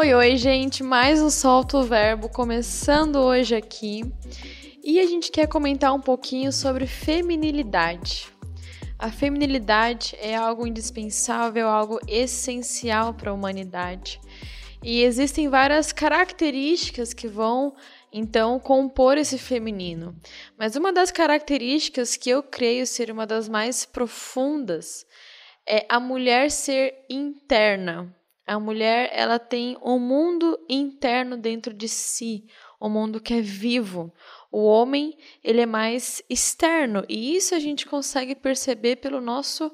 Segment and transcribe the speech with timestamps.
[0.00, 4.04] Oi, oi, gente, mais um Solto Verbo começando hoje aqui.
[4.80, 8.28] E a gente quer comentar um pouquinho sobre feminilidade.
[8.96, 14.20] A feminilidade é algo indispensável, algo essencial para a humanidade.
[14.84, 17.74] E existem várias características que vão
[18.12, 20.14] então compor esse feminino.
[20.56, 25.04] Mas uma das características que eu creio ser uma das mais profundas
[25.68, 28.16] é a mulher ser interna.
[28.48, 32.46] A mulher, ela tem um mundo interno dentro de si,
[32.80, 34.10] um mundo que é vivo.
[34.50, 39.70] O homem, ele é mais externo, e isso a gente consegue perceber pelo nosso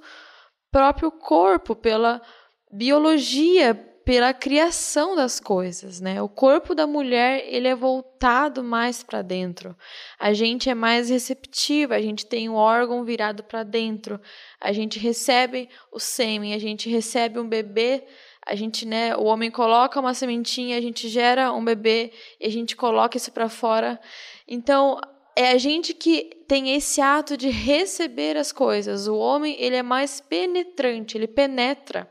[0.73, 2.20] próprio corpo, pela
[2.69, 3.74] biologia,
[4.05, 6.20] pela criação das coisas, né?
[6.20, 9.75] O corpo da mulher, ele é voltado mais para dentro.
[10.19, 14.20] A gente é mais receptiva, a gente tem o órgão virado para dentro.
[14.61, 18.05] A gente recebe o sêmen, a gente recebe um bebê
[18.47, 22.51] a gente, né, o homem coloca uma sementinha, a gente gera um bebê e a
[22.51, 23.98] gente coloca isso para fora.
[24.47, 25.01] Então,
[25.36, 29.09] é a gente que tem esse ato de receber as coisas.
[29.09, 32.11] O homem, ele é mais penetrante, ele penetra.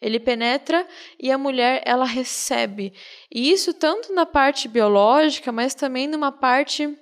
[0.00, 0.86] Ele penetra
[1.18, 2.92] e a mulher, ela recebe.
[3.32, 6.96] E isso tanto na parte biológica, mas também numa parte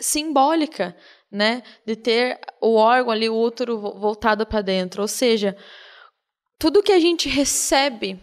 [0.00, 0.96] simbólica,
[1.30, 5.02] né, de ter o órgão ali, o útero voltado para dentro.
[5.02, 5.56] Ou seja,
[6.58, 8.20] tudo que a gente recebe,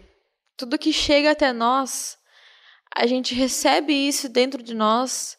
[0.56, 2.18] tudo que chega até nós,
[2.94, 5.38] a gente recebe isso dentro de nós,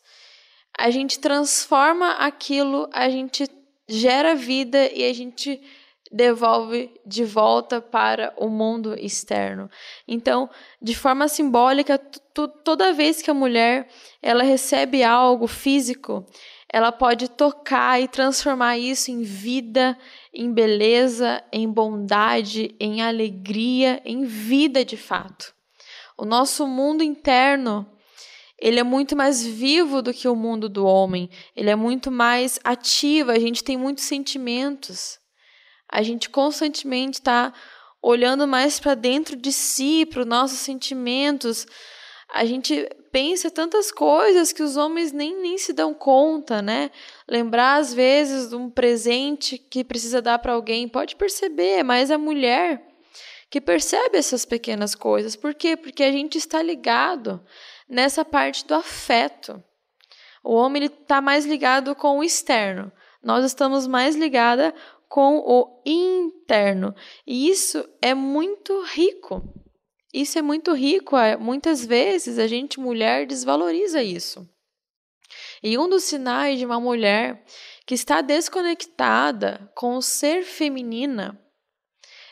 [0.78, 3.48] a gente transforma aquilo, a gente
[3.88, 5.62] gera vida e a gente
[6.12, 9.70] devolve de volta para o mundo externo.
[10.08, 10.50] Então,
[10.82, 11.98] de forma simbólica,
[12.64, 13.88] toda vez que a mulher
[14.22, 16.26] ela recebe algo físico,
[16.72, 19.98] ela pode tocar e transformar isso em vida,
[20.38, 25.52] em beleza, em bondade, em alegria, em vida de fato.
[26.16, 27.89] O nosso mundo interno,
[28.60, 31.28] ele é muito mais vivo do que o mundo do homem.
[31.56, 35.20] Ele é muito mais ativo, a gente tem muitos sentimentos.
[35.92, 37.52] A gente constantemente está
[38.00, 41.66] olhando mais para dentro de si, para os nossos sentimentos,
[42.32, 46.92] a gente pensa tantas coisas que os homens nem, nem se dão conta, né?
[47.28, 52.17] Lembrar, às vezes, de um presente que precisa dar para alguém, pode perceber, mas a
[52.17, 52.86] mulher
[53.50, 55.36] que percebe essas pequenas coisas.
[55.36, 55.78] Por quê?
[55.78, 57.42] Porque a gente está ligado
[57.88, 59.64] nessa parte do afeto.
[60.44, 62.92] O homem está mais ligado com o externo.
[63.23, 64.73] Nós estamos mais ligada
[65.08, 66.94] com o interno.
[67.26, 69.42] E isso é muito rico.
[70.14, 71.16] Isso é muito rico.
[71.40, 74.48] Muitas vezes a gente, mulher, desvaloriza isso.
[75.62, 77.44] E um dos sinais de uma mulher
[77.86, 81.40] que está desconectada com o ser feminina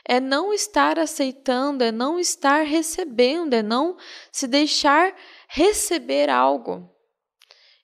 [0.07, 3.97] é não estar aceitando, é não estar recebendo, é não
[4.31, 5.15] se deixar
[5.47, 6.94] receber algo.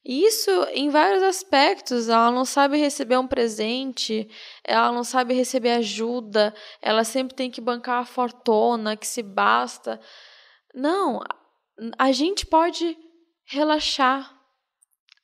[0.04, 2.10] Isso em vários aspectos.
[2.10, 4.28] Ela não sabe receber um presente,
[4.64, 10.00] ela não sabe receber ajuda, ela sempre tem que bancar a fortuna, que se basta.
[10.74, 11.22] Não,
[11.98, 12.98] a gente pode
[13.46, 14.36] relaxar,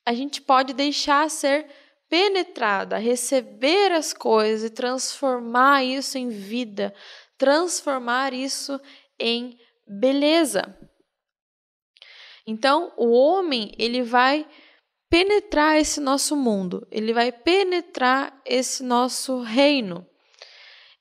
[0.04, 1.66] a gente pode deixar ser
[2.08, 6.94] penetrada, receber as coisas e transformar isso em vida,
[7.36, 8.80] transformar isso
[9.18, 10.74] em beleza.
[12.46, 14.46] Então, o homem, ele vai
[15.10, 20.06] penetrar esse nosso mundo, ele vai penetrar esse nosso reino.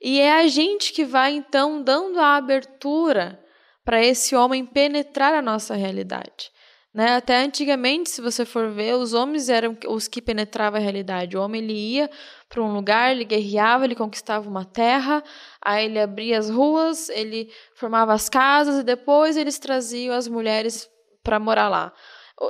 [0.01, 3.43] E é a gente que vai então dando a abertura
[3.83, 6.51] para esse homem penetrar a nossa realidade.
[6.93, 7.15] Né?
[7.15, 11.37] Até antigamente, se você for ver, os homens eram os que penetravam a realidade.
[11.37, 12.09] O homem ele ia
[12.49, 15.23] para um lugar, ele guerreava, ele conquistava uma terra,
[15.61, 20.89] aí ele abria as ruas, ele formava as casas e depois eles traziam as mulheres
[21.23, 21.93] para morar lá.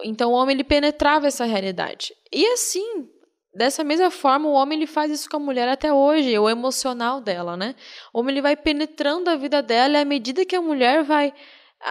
[0.04, 2.14] Então o homem ele penetrava essa realidade.
[2.32, 3.08] E assim,
[3.54, 7.22] dessa mesma forma, o homem ele faz isso com a mulher até hoje, o emocional
[7.22, 7.76] dela, né?
[8.14, 11.34] O homem ele vai penetrando a vida dela e à medida que a mulher vai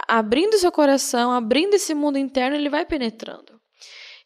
[0.07, 3.59] abrindo seu coração, abrindo esse mundo interno, ele vai penetrando.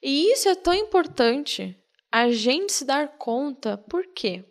[0.01, 1.78] E isso é tão importante
[2.12, 4.44] a gente se dar conta, por quê?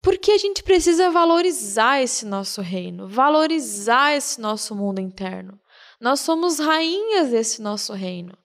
[0.00, 5.60] Porque a gente precisa valorizar esse nosso reino, valorizar esse nosso mundo interno.
[6.00, 8.36] Nós somos rainhas desse nosso reino.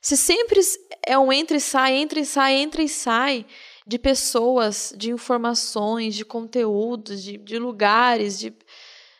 [0.00, 0.60] Se sempre
[1.06, 3.46] é um entra e sai, entra e sai, entra e sai
[3.86, 8.54] de pessoas, de informações, de conteúdos, de, de lugares, de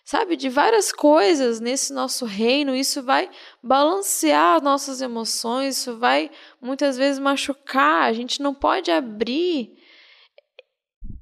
[0.04, 3.28] sabe, de várias coisas nesse nosso reino, isso vai
[3.62, 6.30] balancear nossas emoções, isso vai
[6.62, 8.04] muitas vezes machucar.
[8.04, 9.76] A gente não pode abrir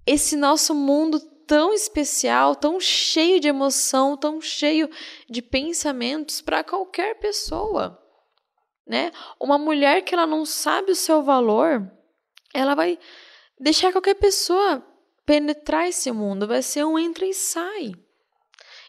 [0.06, 4.90] esse nosso mundo tão especial, tão cheio de emoção, tão cheio
[5.28, 8.02] de pensamentos para qualquer pessoa,
[8.87, 9.10] né?
[9.40, 11.90] Uma mulher que ela não sabe o seu valor,
[12.52, 12.98] ela vai
[13.58, 14.84] deixar qualquer pessoa
[15.25, 17.93] penetrar esse mundo, vai ser um entra e sai.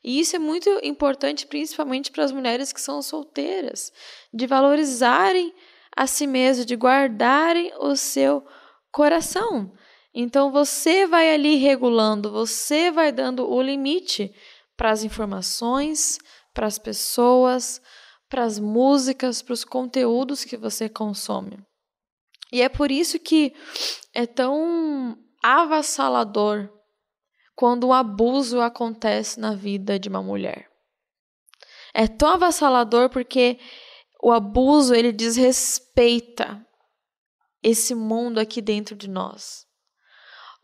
[0.04, 3.92] E isso é muito importante, principalmente para as mulheres que são solteiras,
[4.34, 5.54] de valorizarem
[5.96, 8.46] a si mesmas, de guardarem o seu
[8.92, 9.74] coração.
[10.20, 14.34] Então você vai ali regulando, você vai dando o limite
[14.76, 16.18] para as informações,
[16.56, 17.80] para as pessoas,
[18.28, 21.64] para as músicas, para os conteúdos que você consome.
[22.52, 23.54] E é por isso que
[24.12, 26.68] é tão avassalador
[27.56, 30.68] quando um abuso acontece na vida de uma mulher.
[31.94, 33.60] É tão avassalador porque
[34.24, 36.66] o abuso ele desrespeita
[37.62, 39.67] esse mundo aqui dentro de nós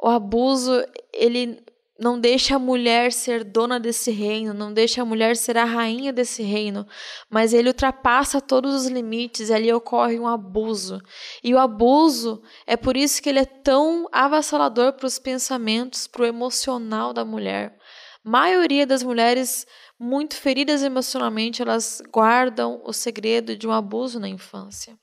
[0.03, 0.83] o abuso
[1.13, 1.63] ele
[1.97, 6.11] não deixa a mulher ser dona desse reino, não deixa a mulher ser a rainha
[6.11, 6.85] desse reino,
[7.29, 10.99] mas ele ultrapassa todos os limites ali ocorre um abuso.
[11.41, 16.23] E o abuso é por isso que ele é tão avassalador para os pensamentos, para
[16.23, 17.77] o emocional da mulher.
[18.25, 19.65] A maioria das mulheres
[19.97, 24.97] muito feridas emocionalmente, elas guardam o segredo de um abuso na infância.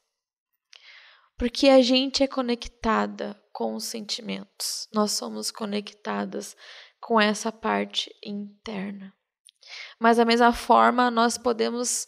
[1.41, 4.87] Porque a gente é conectada com os sentimentos.
[4.93, 6.55] Nós somos conectadas
[7.01, 9.11] com essa parte interna.
[9.99, 12.05] Mas da mesma forma, nós podemos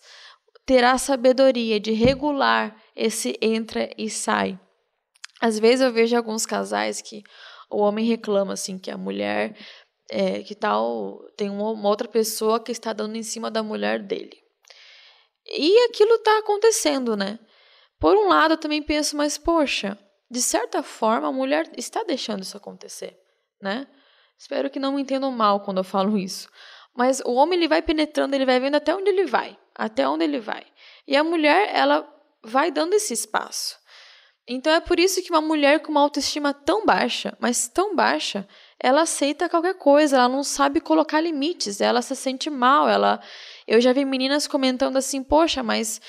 [0.67, 4.61] ter a sabedoria de regular esse entra e sai.
[5.41, 7.23] Às vezes eu vejo alguns casais que
[7.71, 9.57] o homem reclama assim que a mulher
[10.11, 14.37] é, que tal tem uma, outra pessoa que está dando em cima da mulher dele.
[15.47, 17.39] E aquilo está acontecendo, né?
[18.03, 19.97] Por um lado, eu também penso, mas poxa,
[20.29, 23.17] de certa forma, a mulher está deixando isso acontecer,
[23.63, 23.87] né?
[24.37, 26.49] Espero que não me entendam mal quando eu falo isso.
[26.97, 30.25] Mas o homem ele vai penetrando, ele vai vendo até onde ele vai, até onde
[30.25, 30.67] ele vai.
[31.07, 32.05] E a mulher, ela
[32.43, 33.79] vai dando esse espaço.
[34.49, 38.49] Então é por isso que uma mulher com uma autoestima tão baixa, mas tão baixa,
[38.81, 43.21] ela aceita qualquer coisa, ela não sabe colocar limites, ela se sente mal, ela
[43.65, 46.01] eu já vi meninas comentando assim: "Poxa, mas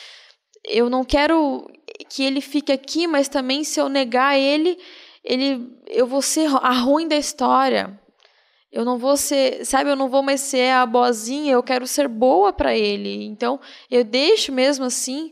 [0.66, 1.70] eu não quero
[2.10, 4.78] que ele fique aqui, mas também se eu negar ele,
[5.24, 8.00] ele eu vou ser a ruim da história.
[8.72, 12.08] Eu não vou ser, sabe, eu não vou mais ser a boazinha, eu quero ser
[12.08, 13.24] boa para ele.
[13.26, 15.32] Então, eu deixo mesmo assim.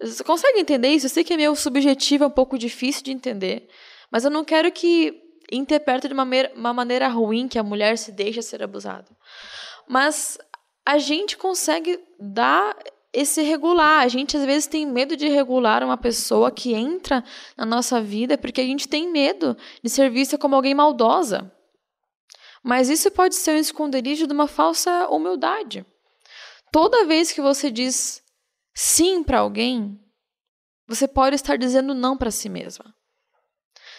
[0.00, 1.04] Você consegue entender isso?
[1.04, 3.68] Eu sei que é meio subjetivo, é um pouco difícil de entender,
[4.10, 5.22] mas eu não quero que
[5.52, 9.08] interprete de uma uma maneira ruim que a mulher se deixa ser abusada.
[9.86, 10.38] Mas
[10.86, 12.74] a gente consegue dar
[13.12, 14.00] esse regular.
[14.00, 17.24] A gente às vezes tem medo de regular uma pessoa que entra
[17.56, 21.52] na nossa vida porque a gente tem medo de ser vista como alguém maldosa.
[22.62, 25.86] Mas isso pode ser um esconderijo de uma falsa humildade.
[26.72, 28.22] Toda vez que você diz
[28.74, 29.98] sim para alguém,
[30.86, 32.94] você pode estar dizendo não para si mesma.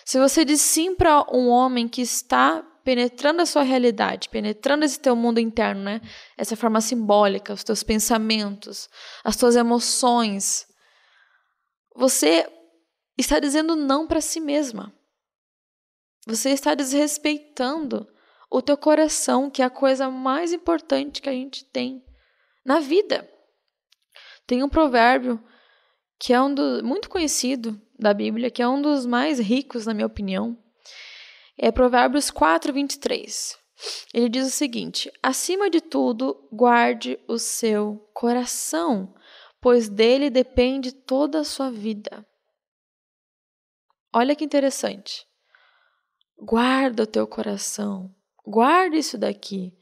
[0.05, 4.99] Se você diz sim para um homem que está penetrando a sua realidade, penetrando esse
[4.99, 6.01] teu mundo interno, né?
[6.37, 8.89] Essa forma simbólica, os teus pensamentos,
[9.23, 10.67] as tuas emoções.
[11.95, 12.47] Você
[13.17, 14.93] está dizendo não para si mesma.
[16.25, 18.07] Você está desrespeitando
[18.51, 22.03] o teu coração, que é a coisa mais importante que a gente tem
[22.65, 23.29] na vida.
[24.47, 25.43] Tem um provérbio
[26.19, 29.93] que é um do, muito conhecido da Bíblia, que é um dos mais ricos, na
[29.93, 30.57] minha opinião,
[31.61, 33.57] é Provérbios 4, 23.
[34.13, 39.13] Ele diz o seguinte: acima de tudo, guarde o seu coração,
[39.59, 42.25] pois dele depende toda a sua vida.
[44.13, 45.27] Olha que interessante.
[46.37, 49.77] Guarda o teu coração, guarda isso daqui,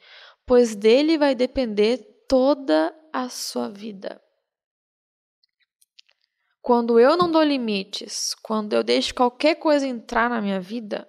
[0.46, 4.20] pois dele vai depender toda a sua vida.
[6.60, 11.08] Quando eu não dou limites, quando eu deixo qualquer coisa entrar na minha vida,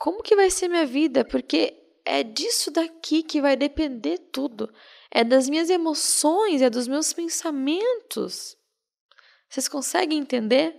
[0.00, 1.26] como que vai ser minha vida?
[1.26, 1.76] Porque
[2.06, 4.72] é disso daqui que vai depender tudo.
[5.10, 8.56] É das minhas emoções, é dos meus pensamentos.
[9.46, 10.74] Vocês conseguem entender?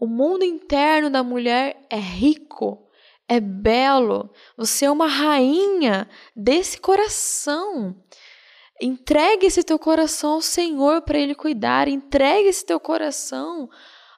[0.00, 2.88] O mundo interno da mulher é rico,
[3.28, 4.32] é belo.
[4.56, 8.00] Você é uma rainha desse coração.
[8.80, 11.88] Entregue esse teu coração ao Senhor para Ele cuidar.
[11.88, 13.68] Entregue esse teu coração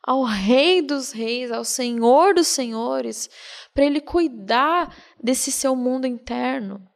[0.04, 3.30] ao Rei dos Reis, ao Senhor dos Senhores,
[3.74, 6.86] para Ele cuidar desse seu mundo interno.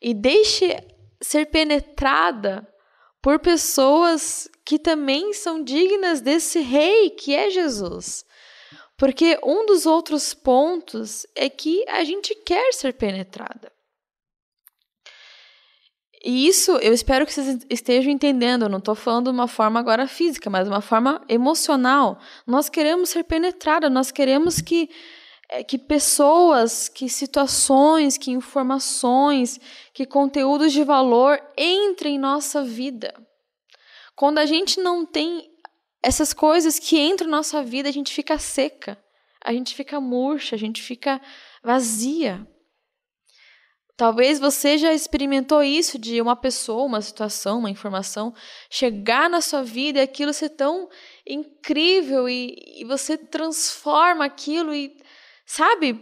[0.00, 0.76] E deixe
[1.22, 2.66] ser penetrada
[3.22, 8.24] por pessoas que também são dignas desse Rei que é Jesus.
[8.96, 13.75] Porque um dos outros pontos é que a gente quer ser penetrada.
[16.28, 18.64] E isso eu espero que vocês estejam entendendo.
[18.64, 22.18] Eu não estou falando de uma forma agora física, mas de uma forma emocional.
[22.44, 24.90] Nós queremos ser penetradas, nós queremos que,
[25.48, 29.60] é, que pessoas, que situações, que informações,
[29.94, 33.14] que conteúdos de valor entrem em nossa vida.
[34.16, 35.48] Quando a gente não tem
[36.02, 38.98] essas coisas que entram na nossa vida, a gente fica seca,
[39.44, 41.20] a gente fica murcha, a gente fica
[41.62, 42.44] vazia.
[43.96, 48.34] Talvez você já experimentou isso de uma pessoa, uma situação, uma informação
[48.68, 50.88] chegar na sua vida e aquilo ser tão
[51.26, 54.94] incrível e, e você transforma aquilo e,
[55.46, 55.98] sabe,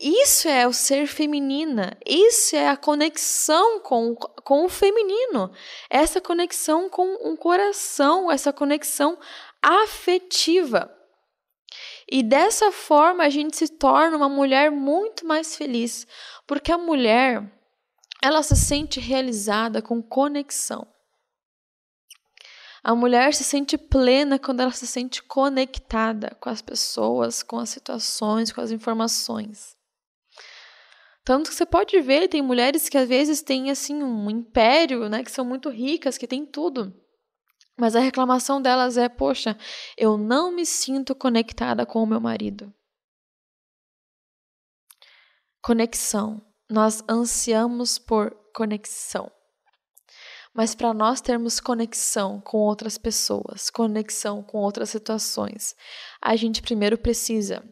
[0.00, 5.52] isso é o ser feminina, isso é a conexão com, com o feminino,
[5.90, 9.18] essa conexão com um coração, essa conexão
[9.62, 10.90] afetiva.
[12.10, 16.06] E dessa forma a gente se torna uma mulher muito mais feliz,
[16.46, 17.50] porque a mulher
[18.22, 20.86] ela se sente realizada com conexão.
[22.82, 27.70] A mulher se sente plena quando ela se sente conectada com as pessoas, com as
[27.70, 29.74] situações, com as informações.
[31.24, 35.24] Tanto que você pode ver, tem mulheres que às vezes têm assim um império, né,
[35.24, 36.94] que são muito ricas, que têm tudo.
[37.76, 39.56] Mas a reclamação delas é: poxa,
[39.96, 42.72] eu não me sinto conectada com o meu marido.
[45.64, 46.40] Conexão.
[46.68, 49.32] Nós ansiamos por conexão.
[50.52, 55.74] Mas para nós termos conexão com outras pessoas, conexão com outras situações,
[56.20, 57.66] a gente primeiro precisa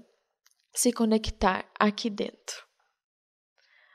[0.75, 2.65] se conectar aqui dentro.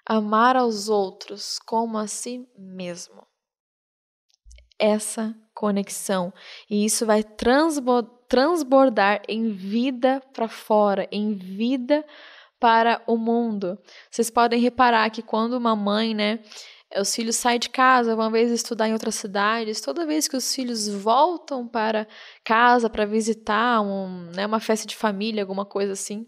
[0.06, 3.26] Amar aos outros como a si mesmo.
[4.78, 6.32] Essa conexão.
[6.70, 12.37] E isso vai transbordar em vida para fora, em vida para
[13.06, 13.78] o mundo.
[14.10, 16.40] Vocês podem reparar que quando uma mãe, né,
[16.98, 20.54] os filhos saem de casa, uma vez estudar em outras cidades, toda vez que os
[20.54, 22.08] filhos voltam para
[22.44, 26.28] casa para visitar um, né, uma festa de família, alguma coisa assim,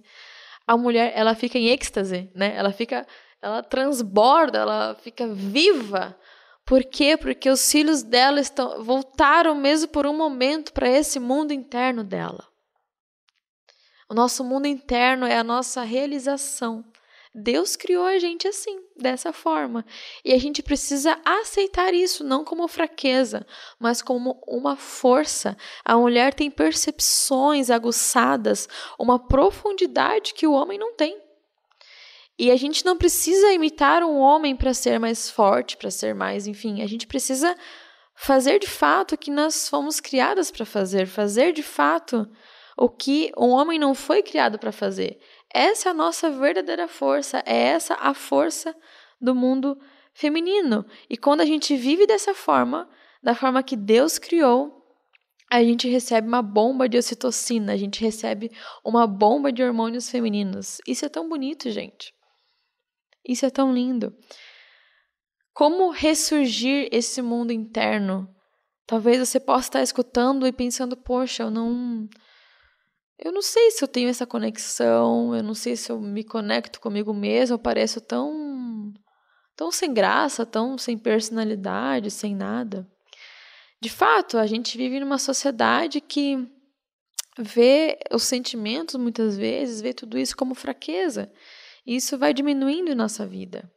[0.67, 2.55] a mulher ela fica em êxtase, né?
[2.55, 3.07] Ela fica,
[3.41, 6.15] ela transborda, ela fica viva
[6.69, 7.17] por quê?
[7.17, 12.45] Porque os filhos dela estão, voltaram mesmo por um momento para esse mundo interno dela.
[14.09, 16.83] O nosso mundo interno é a nossa realização.
[17.33, 19.85] Deus criou a gente assim, dessa forma.
[20.25, 23.45] E a gente precisa aceitar isso, não como fraqueza,
[23.79, 25.55] mas como uma força.
[25.85, 31.15] A mulher tem percepções aguçadas, uma profundidade que o homem não tem.
[32.37, 36.47] E a gente não precisa imitar um homem para ser mais forte, para ser mais,
[36.47, 37.55] enfim, a gente precisa
[38.15, 42.27] fazer de fato o que nós fomos criadas para fazer, fazer de fato
[42.79, 45.19] o que um homem não foi criado para fazer.
[45.53, 48.73] Essa é a nossa verdadeira força, é essa a força
[49.19, 49.77] do mundo
[50.13, 50.85] feminino.
[51.09, 52.89] E quando a gente vive dessa forma,
[53.21, 54.79] da forma que Deus criou,
[55.51, 58.49] a gente recebe uma bomba de ocitocina, a gente recebe
[58.85, 60.77] uma bomba de hormônios femininos.
[60.87, 62.13] Isso é tão bonito, gente.
[63.27, 64.15] Isso é tão lindo.
[65.53, 68.29] Como ressurgir esse mundo interno?
[68.87, 72.07] Talvez você possa estar escutando e pensando, poxa, eu não.
[73.21, 76.79] Eu não sei se eu tenho essa conexão, eu não sei se eu me conecto
[76.79, 78.93] comigo mesmo, eu pareço tão.
[79.55, 82.89] tão sem graça, tão sem personalidade, sem nada.
[83.81, 86.47] De fato, a gente vive numa sociedade que
[87.37, 91.31] vê os sentimentos muitas vezes, vê tudo isso como fraqueza
[91.95, 93.69] isso vai diminuindo nossa vida.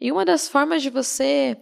[0.00, 1.56] E uma das formas de você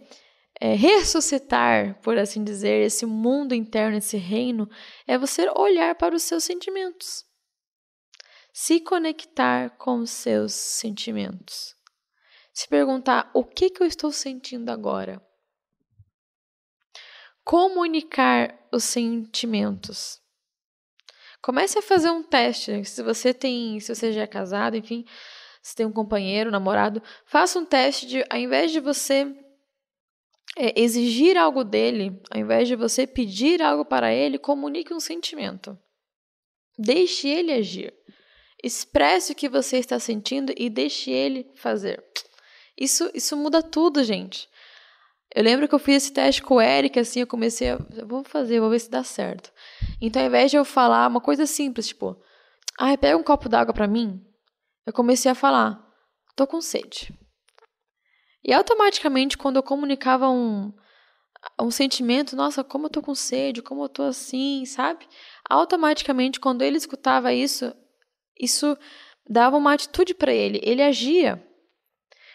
[0.60, 4.68] é, ressuscitar, por assim dizer, esse mundo interno, esse reino,
[5.06, 7.24] é você olhar para os seus sentimentos.
[8.52, 11.74] Se conectar com os seus sentimentos.
[12.52, 15.24] Se perguntar: o que, que eu estou sentindo agora?
[17.42, 20.20] Comunicar os sentimentos.
[21.40, 22.84] Comece a fazer um teste.
[22.84, 25.06] Se você tem, se você já é casado, enfim,
[25.62, 29.34] se tem um companheiro, namorado, faça um teste de, ao invés de você
[30.56, 35.78] é, exigir algo dele, ao invés de você pedir algo para ele, comunique um sentimento.
[36.78, 37.94] Deixe ele agir.
[38.62, 42.02] Expresse o que você está sentindo e deixe ele fazer.
[42.78, 44.48] Isso, isso muda tudo, gente.
[45.34, 47.78] Eu lembro que eu fiz esse teste com o Eric, assim, eu comecei a.
[48.04, 49.52] Vou fazer, vou ver se dá certo.
[50.00, 52.20] Então, ao invés de eu falar uma coisa simples, tipo,
[52.78, 54.20] ah, pega um copo d'água para mim,
[54.84, 55.80] eu comecei a falar,
[56.34, 57.14] tô com sede.
[58.42, 60.72] E automaticamente, quando eu comunicava um,
[61.60, 65.06] um sentimento, nossa, como eu tô com sede, como eu tô assim, sabe?
[65.48, 67.72] Automaticamente, quando ele escutava isso,
[68.38, 68.76] isso
[69.28, 71.44] dava uma atitude para ele, ele agia.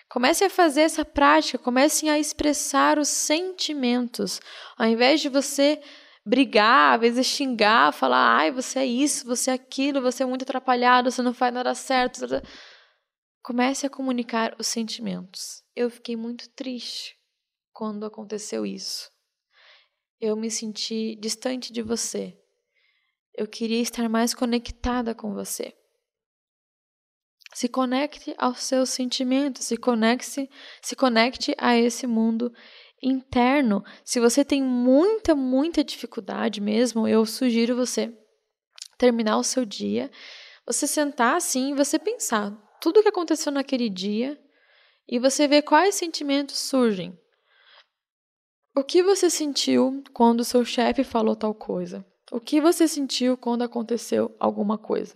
[0.08, 4.40] Comece a fazer essa prática, comecem a expressar os sentimentos.
[4.78, 5.82] Ao invés de você
[6.24, 10.44] brigar, às vezes xingar, falar, ai, você é isso, você é aquilo, você é muito
[10.44, 12.22] atrapalhado, você não faz nada certo.
[13.44, 15.65] Comece a comunicar os sentimentos.
[15.76, 17.18] Eu fiquei muito triste
[17.74, 19.12] quando aconteceu isso.
[20.22, 22.34] Eu me senti distante de você.
[23.34, 25.76] Eu queria estar mais conectada com você.
[27.54, 30.50] Se conecte aos seus sentimentos, se conecte,
[30.82, 32.54] se conecte a esse mundo
[33.04, 33.84] interno.
[34.06, 38.18] Se você tem muita, muita dificuldade mesmo, eu sugiro você
[38.98, 40.10] terminar o seu dia,
[40.66, 44.40] você sentar assim e você pensar tudo o que aconteceu naquele dia
[45.08, 47.18] e você ver quais sentimentos surgem.
[48.76, 52.06] O que você sentiu quando seu chefe falou tal coisa?
[52.32, 55.16] O que você sentiu quando aconteceu alguma coisa?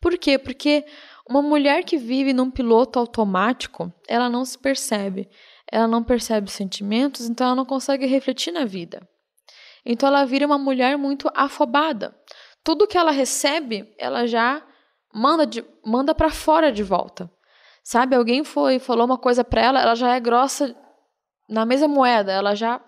[0.00, 0.38] Por quê?
[0.38, 0.86] Porque
[1.28, 5.28] uma mulher que vive num piloto automático, ela não se percebe
[5.70, 9.08] ela não percebe sentimentos, então ela não consegue refletir na vida.
[9.86, 12.14] Então ela vira uma mulher muito afobada.
[12.64, 14.62] Tudo que ela recebe, ela já
[15.14, 17.30] manda de, manda para fora de volta.
[17.90, 20.76] Sabe, alguém foi falou uma coisa para ela, ela já é grossa
[21.48, 22.80] na mesma moeda, ela já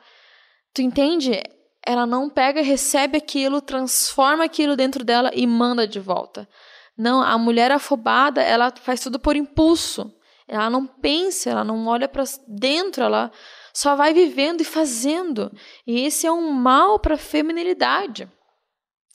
[0.72, 1.42] tu entende?
[1.84, 6.48] Ela não pega, recebe aquilo, transforma aquilo dentro dela e manda de volta.
[6.96, 10.08] Não, a mulher afobada, ela faz tudo por impulso.
[10.46, 13.32] Ela não pensa, ela não olha para dentro, ela
[13.74, 15.50] só vai vivendo e fazendo.
[15.84, 18.30] E esse é um mal para a feminilidade.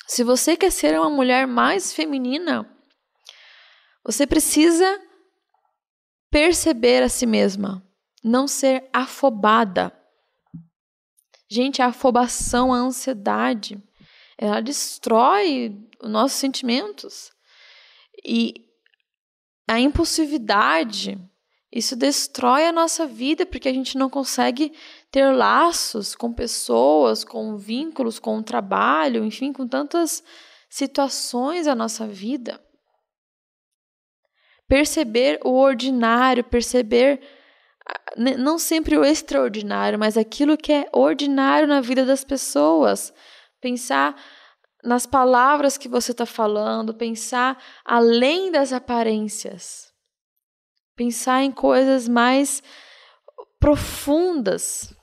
[0.05, 2.69] Se você quer ser uma mulher mais feminina,
[4.03, 5.06] você precisa
[6.37, 7.83] perceber a si mesma,
[8.23, 9.91] não ser afobada.
[11.49, 13.83] Gente, a afobação, a ansiedade,
[14.37, 17.31] ela destrói os nossos sentimentos.
[18.23, 18.53] E
[19.67, 21.19] a impulsividade,
[21.71, 24.71] isso destrói a nossa vida porque a gente não consegue
[25.09, 30.23] ter laços com pessoas, com vínculos, com o trabalho, enfim, com tantas
[30.69, 32.63] situações da nossa vida.
[34.67, 37.21] Perceber o ordinário, perceber
[38.17, 43.13] não sempre o extraordinário, mas aquilo que é ordinário na vida das pessoas.
[43.61, 44.15] Pensar
[44.83, 49.91] nas palavras que você está falando, pensar além das aparências,
[50.95, 52.61] pensar em coisas mais
[53.59, 54.93] profundas.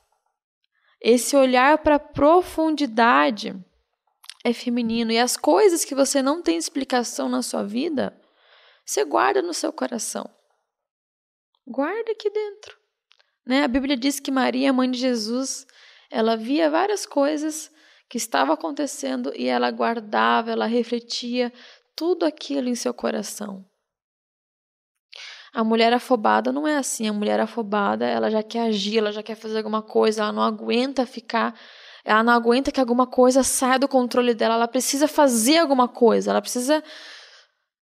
[1.01, 3.55] Esse olhar para a profundidade
[4.45, 8.19] é feminino e as coisas que você não tem explicação na sua vida,
[8.85, 10.29] você guarda no seu coração.
[11.67, 12.77] Guarda aqui dentro.
[13.47, 13.63] Né?
[13.63, 15.67] A Bíblia diz que Maria, mãe de Jesus,
[16.11, 17.71] ela via várias coisas
[18.09, 21.53] que estava acontecendo e ela guardava, ela refletia
[21.97, 23.65] tudo aquilo em seu coração.
[25.53, 27.09] A mulher afobada não é assim.
[27.09, 30.43] A mulher afobada, ela já quer agir, ela já quer fazer alguma coisa, ela não
[30.43, 31.59] aguenta ficar,
[32.05, 36.33] ela não aguenta que alguma coisa saia do controle dela, ela precisa fazer alguma coisa,
[36.33, 36.83] ela precisa.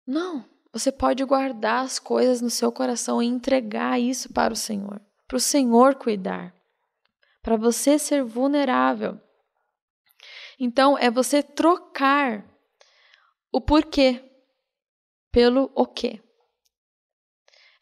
[0.07, 5.01] Não, você pode guardar as coisas no seu coração e entregar isso para o Senhor,
[5.27, 6.55] para o Senhor cuidar,
[7.43, 9.21] para você ser vulnerável.
[10.59, 12.45] Então, é você trocar
[13.51, 14.23] o porquê
[15.33, 16.23] pelo o quê.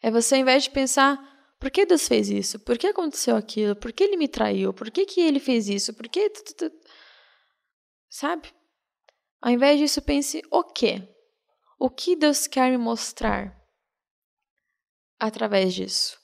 [0.01, 1.17] É você, ao invés de pensar,
[1.59, 2.57] por que Deus fez isso?
[2.59, 3.75] Por que aconteceu aquilo?
[3.75, 4.73] Por que ele me traiu?
[4.73, 5.93] Por que, que ele fez isso?
[5.93, 6.31] Por que.
[8.09, 8.53] Sabe?
[9.41, 11.03] Ao invés disso, pense o quê?
[11.79, 13.57] O que Deus quer me mostrar
[15.19, 16.19] através disso?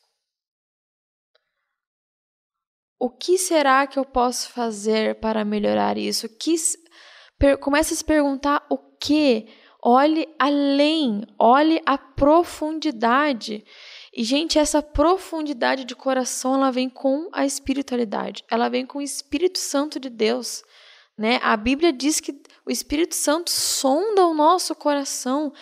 [3.05, 6.27] o que será que eu posso fazer para melhorar isso?
[6.27, 6.55] Que,
[7.61, 9.47] comece a se perguntar o que.
[9.87, 13.63] Olhe além, olhe a profundidade.
[14.11, 18.43] E, gente, essa profundidade de coração, ela vem com a espiritualidade.
[18.49, 20.63] Ela vem com o Espírito Santo de Deus.
[21.17, 21.39] Né?
[21.41, 25.53] A Bíblia diz que o Espírito Santo sonda o nosso coração.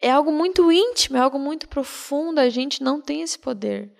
[0.00, 2.38] É algo muito íntimo, é algo muito profundo.
[2.38, 3.92] A gente não tem esse poder.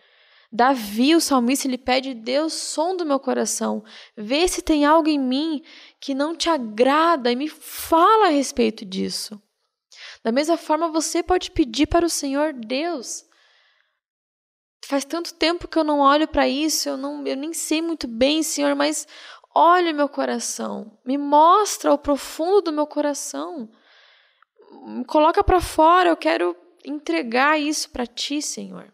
[0.50, 3.84] Davi, o salmista, ele pede: Deus, som do meu coração,
[4.16, 5.62] vê se tem algo em mim
[6.00, 9.40] que não te agrada e me fala a respeito disso.
[10.24, 13.28] Da mesma forma, você pode pedir para o Senhor, Deus,
[14.88, 18.08] faz tanto tempo que eu não olho para isso, eu, não, eu nem sei muito
[18.08, 19.06] bem, Senhor, mas
[19.54, 23.70] olha o meu coração, me mostra o profundo do meu coração,
[24.86, 28.92] me coloca para fora, eu quero entregar isso para Ti, Senhor.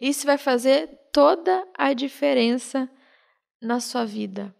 [0.00, 2.90] Isso vai fazer toda a diferença
[3.60, 4.54] na sua vida.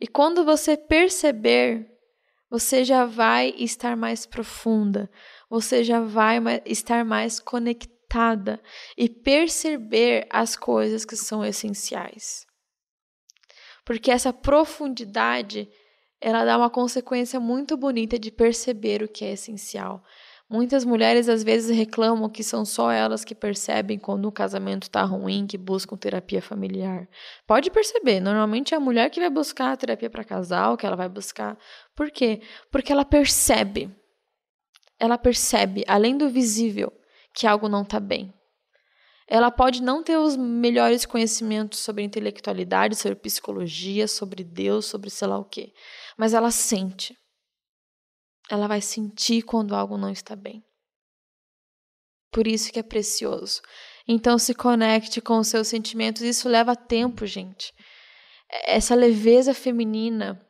[0.00, 1.98] E quando você perceber
[2.50, 5.10] você já vai estar mais profunda,
[5.50, 8.60] você já vai estar mais conectada
[8.96, 12.46] e perceber as coisas que são essenciais.
[13.88, 15.66] Porque essa profundidade,
[16.20, 20.04] ela dá uma consequência muito bonita de perceber o que é essencial.
[20.46, 25.02] Muitas mulheres às vezes reclamam que são só elas que percebem quando o casamento está
[25.04, 27.08] ruim, que buscam terapia familiar.
[27.46, 30.94] Pode perceber, normalmente é a mulher que vai buscar a terapia para casal, que ela
[30.94, 31.56] vai buscar.
[31.96, 32.42] Por quê?
[32.70, 33.90] Porque ela percebe.
[35.00, 36.92] Ela percebe, além do visível,
[37.34, 38.34] que algo não está bem.
[39.28, 45.28] Ela pode não ter os melhores conhecimentos sobre intelectualidade, sobre psicologia, sobre Deus, sobre sei
[45.28, 45.72] lá o quê,
[46.16, 47.14] mas ela sente
[48.48, 50.64] ela vai sentir quando algo não está bem.
[52.32, 53.60] Por isso que é precioso.
[54.06, 56.22] Então se conecte com os seus sentimentos.
[56.22, 57.72] Isso leva tempo, gente.
[58.64, 60.40] Essa leveza feminina,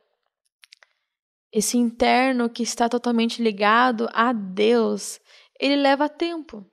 [1.51, 5.19] esse interno que está totalmente ligado a Deus,
[5.59, 6.65] ele leva tempo.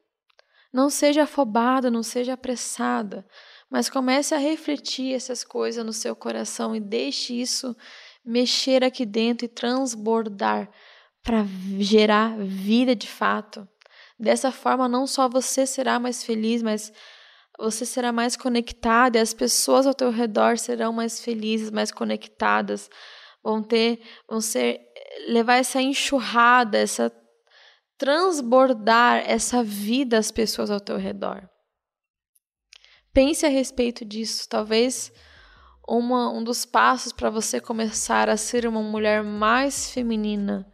[0.73, 3.27] Não seja afobada, não seja apressada,
[3.71, 7.77] mas comece a refletir essas coisas no seu coração e deixe isso
[8.25, 10.69] mexer aqui dentro e transbordar
[11.23, 11.45] para
[11.79, 13.69] gerar vida de fato.
[14.19, 16.93] Dessa forma, não só você será mais feliz, mas
[17.59, 22.91] você será mais conectado e as pessoas ao teu redor serão mais felizes, mais conectadas,
[23.43, 24.81] vão ter, vão ser,
[25.29, 27.11] levar essa enxurrada, essa
[27.99, 31.49] transbordar essa vida às pessoas ao teu redor.
[33.13, 34.49] Pense a respeito disso.
[34.49, 35.13] Talvez
[35.89, 40.71] uma, um dos passos para você começar a ser uma mulher mais feminina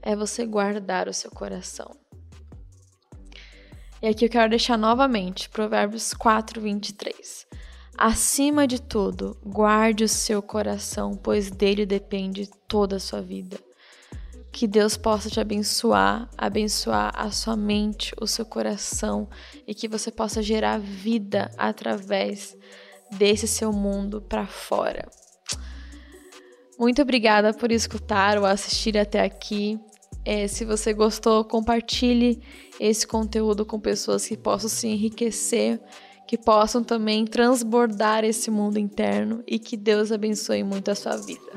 [0.00, 1.90] é você guardar o seu coração.
[4.00, 7.46] E aqui eu quero deixar novamente Provérbios 4, 23.
[7.96, 13.60] Acima de tudo, guarde o seu coração, pois dele depende toda a sua vida.
[14.52, 19.28] Que Deus possa te abençoar, abençoar a sua mente, o seu coração
[19.66, 22.54] e que você possa gerar vida através
[23.10, 25.08] desse seu mundo para fora.
[26.78, 29.80] Muito obrigada por escutar ou assistir até aqui.
[30.24, 32.40] É, se você gostou, compartilhe
[32.78, 35.80] esse conteúdo com pessoas que possam se enriquecer,
[36.26, 41.52] que possam também transbordar esse mundo interno e que Deus abençoe muito a sua vida.